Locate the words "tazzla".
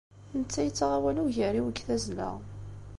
1.87-2.29